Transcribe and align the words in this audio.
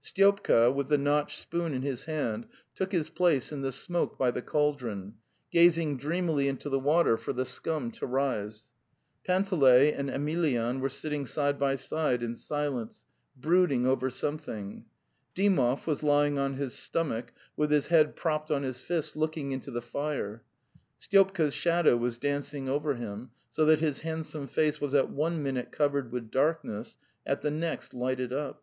Sty 0.00 0.22
opka, 0.22 0.72
with 0.72 0.86
the 0.86 0.96
notched 0.98 1.36
spoon 1.40 1.74
in 1.74 1.82
his 1.82 2.04
hand, 2.04 2.46
took 2.76 2.92
his 2.92 3.10
place 3.10 3.50
in 3.50 3.62
the 3.62 3.72
smoke 3.72 4.16
by 4.16 4.30
the 4.30 4.40
cauldron, 4.40 5.14
gazing 5.50 5.96
dreamily 5.96 6.46
into 6.46 6.68
the 6.68 6.78
water 6.78 7.16
for 7.16 7.32
the 7.32 7.44
scum 7.44 7.90
to 7.90 8.06
rise. 8.06 8.68
Panteley 9.26 9.92
and 9.92 10.08
Emelyan 10.08 10.78
were 10.78 10.88
sitting 10.88 11.26
side 11.26 11.58
by 11.58 11.74
side 11.74 12.22
in 12.22 12.36
silence, 12.36 13.02
brood 13.34 13.72
ing 13.72 13.84
over 13.84 14.10
something. 14.10 14.84
Dymov 15.34 15.88
was 15.88 16.04
lying 16.04 16.38
on 16.38 16.54
his 16.54 16.72
stom— 16.72 17.10
ach, 17.18 17.30
with 17.56 17.72
his 17.72 17.88
head 17.88 18.14
propped 18.14 18.52
on 18.52 18.62
his 18.62 18.80
fists, 18.80 19.16
looking 19.16 19.50
into 19.50 19.72
the 19.72 19.82
fire.... 19.82 20.44
Styopka's 21.00 21.52
shadow 21.52 21.96
was 21.96 22.16
dancing 22.16 22.68
over 22.68 22.94
him, 22.94 23.32
so 23.50 23.64
that 23.64 23.80
his 23.80 24.02
handsome 24.02 24.46
face 24.46 24.80
was 24.80 24.94
at 24.94 25.10
one 25.10 25.42
minute 25.42 25.72
covered 25.72 26.12
with 26.12 26.30
darkness, 26.30 26.96
at 27.26 27.42
the 27.42 27.50
next 27.50 27.92
lighted 27.92 28.32
up.... 28.32 28.62